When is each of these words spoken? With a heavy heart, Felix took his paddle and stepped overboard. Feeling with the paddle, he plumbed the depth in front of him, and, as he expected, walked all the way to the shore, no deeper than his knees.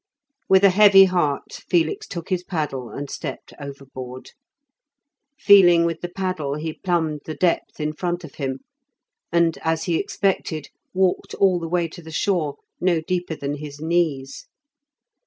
With 0.49 0.63
a 0.63 0.71
heavy 0.71 1.05
heart, 1.05 1.61
Felix 1.69 2.07
took 2.07 2.29
his 2.29 2.43
paddle 2.43 2.89
and 2.89 3.07
stepped 3.07 3.53
overboard. 3.59 4.31
Feeling 5.37 5.85
with 5.85 6.01
the 6.01 6.09
paddle, 6.09 6.55
he 6.55 6.73
plumbed 6.73 7.21
the 7.25 7.35
depth 7.35 7.79
in 7.79 7.93
front 7.93 8.23
of 8.23 8.33
him, 8.41 8.61
and, 9.31 9.59
as 9.61 9.83
he 9.83 9.97
expected, 9.97 10.69
walked 10.91 11.35
all 11.35 11.59
the 11.59 11.69
way 11.69 11.87
to 11.89 12.01
the 12.01 12.09
shore, 12.11 12.55
no 12.79 12.99
deeper 12.99 13.35
than 13.35 13.57
his 13.57 13.79
knees. 13.79 14.47